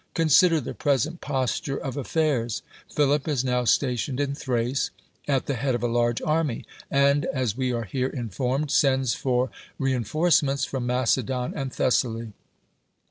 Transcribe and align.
Consider 0.15 0.59
the 0.59 0.73
present 0.73 1.21
posture 1.21 1.77
of 1.77 1.95
affairs. 1.95 2.63
Philip 2.89 3.27
is 3.27 3.43
now 3.45 3.65
stationed 3.65 4.19
in 4.19 4.33
Thrace, 4.33 4.89
at 5.27 5.45
tho 5.45 5.53
head 5.53 5.75
of 5.75 5.83
a 5.83 5.87
large 5.87 6.23
army, 6.23 6.65
and 6.89 7.25
(as 7.25 7.55
we 7.55 7.71
are 7.71 7.83
here 7.85 8.07
informed) 8.09 8.71
sends 8.71 9.13
for 9.13 9.51
rein 9.77 10.03
forcements 10.03 10.65
from 10.65 10.87
Macedon 10.87 11.53
and 11.55 11.71
Thessaly. 11.71 12.33